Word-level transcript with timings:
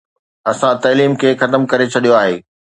اسان 0.51 0.75
تعليم 0.83 1.11
کي 1.23 1.29
ختم 1.43 1.61
ڪري 1.71 1.85
ڇڏيو 1.93 2.13
آهي. 2.25 2.37